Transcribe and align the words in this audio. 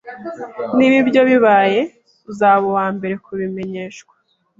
Niba 0.75 0.95
ibyo 1.03 1.21
bibaye, 1.29 1.81
uzaba 2.31 2.63
uwambere 2.71 3.13
kubimenyeshwa 3.25 4.13